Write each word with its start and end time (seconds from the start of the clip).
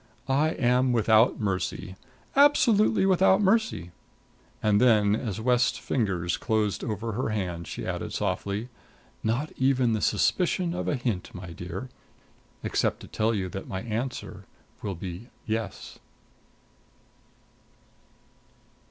"I 0.27 0.53
am 0.55 0.93
without 0.93 1.39
mercy 1.39 1.95
absolutely 2.35 3.05
without 3.05 3.39
mercy!" 3.39 3.91
And 4.63 4.81
then, 4.81 5.15
as 5.15 5.39
West's 5.39 5.77
fingers 5.77 6.37
closed 6.37 6.83
over 6.83 7.11
her 7.11 7.29
hand, 7.29 7.67
she 7.67 7.85
added 7.85 8.11
softly: 8.11 8.69
"Not 9.23 9.51
even 9.57 9.93
the 9.93 10.01
suspicion 10.01 10.73
of 10.73 10.87
a 10.87 10.95
hint, 10.95 11.29
my 11.35 11.51
dear 11.51 11.89
except 12.63 13.01
to 13.01 13.07
tell 13.07 13.35
you 13.35 13.47
that 13.49 13.67
my 13.67 13.81
answer 13.83 14.45
will 14.81 14.95
be 14.95 15.27
yes." 15.45 15.99